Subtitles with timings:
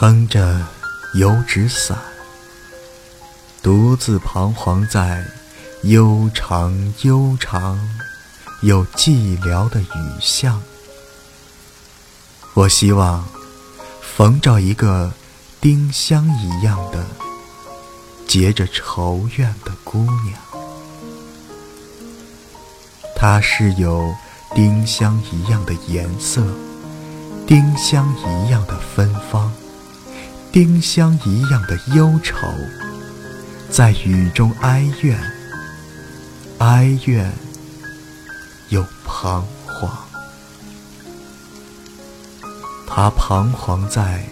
[0.00, 0.64] 撑着
[1.14, 1.98] 油纸伞，
[3.60, 5.24] 独自彷徨在
[5.82, 7.76] 悠长悠长
[8.62, 9.86] 又寂寥的雨
[10.20, 10.62] 巷。
[12.54, 13.26] 我希望
[14.00, 15.12] 逢着一个
[15.60, 17.04] 丁香一样的
[18.28, 20.40] 结着愁怨的姑娘，
[23.16, 24.14] 她是有
[24.54, 26.46] 丁香一样的颜色，
[27.48, 29.52] 丁香一样的芬芳，
[30.58, 32.48] 丁香一样的忧愁，
[33.70, 35.16] 在雨中哀怨，
[36.58, 37.32] 哀怨
[38.70, 39.96] 又彷徨。
[42.88, 44.24] 他彷徨在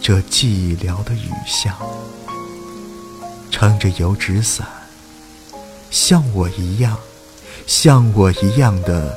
[0.00, 1.76] 这寂寥的雨巷，
[3.50, 4.66] 撑着油纸伞，
[5.90, 6.96] 像我一样，
[7.66, 9.14] 像我一样的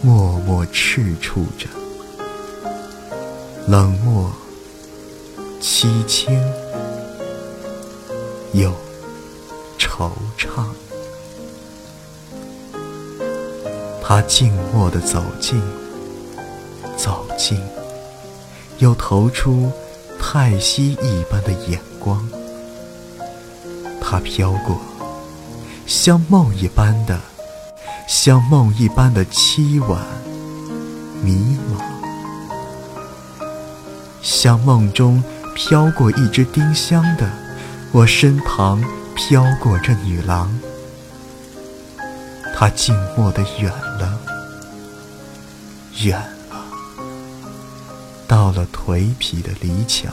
[0.00, 1.68] 默默赤触着，
[3.68, 4.32] 冷漠、
[5.62, 6.42] 凄清
[8.52, 8.72] 又
[9.78, 10.64] 惆怅。
[14.02, 15.62] 他静默地走近，
[16.96, 17.62] 走近。
[18.78, 19.70] 又投出
[20.18, 22.28] 太息一般的眼光，
[24.00, 24.80] 他飘过，
[25.86, 27.20] 像梦一般的，
[28.08, 30.00] 像梦一般的凄婉、
[31.22, 31.80] 迷茫，
[34.20, 35.22] 像梦中
[35.54, 37.28] 飘过一只丁香的，
[37.92, 38.82] 我身旁
[39.14, 40.50] 飘过这女郎，
[42.54, 44.18] 她静默的远了，
[46.02, 46.18] 远
[46.50, 46.64] 了。
[48.26, 50.10] 到了颓圮的篱墙，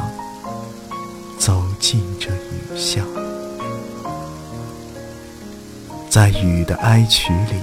[1.37, 3.05] 走进这雨巷，
[6.09, 7.61] 在雨的哀曲里，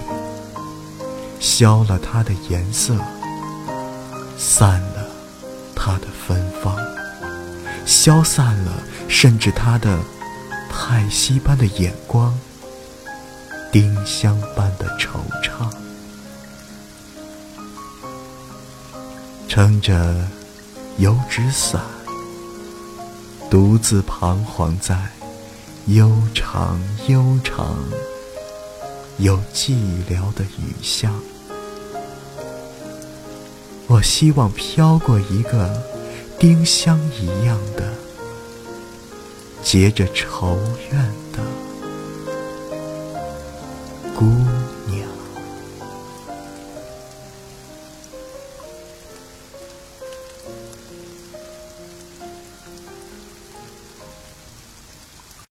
[1.38, 2.94] 消了它的颜色，
[4.38, 5.06] 散了
[5.74, 6.74] 它的芬芳，
[7.86, 9.98] 消散了甚至他的
[10.70, 12.38] 叹息般的眼光，
[13.72, 15.72] 丁香般的惆怅，
[19.48, 20.14] 撑着。
[20.98, 21.78] 油纸伞，
[23.50, 24.96] 独自彷徨在
[25.88, 27.76] 悠长悠长
[29.18, 29.74] 又寂
[30.08, 31.12] 寥的雨巷。
[33.86, 35.82] 我希望飘过一个
[36.38, 37.92] 丁香一样的
[39.62, 40.58] 结着愁
[40.92, 41.02] 怨
[41.32, 41.42] 的
[44.14, 44.55] 孤。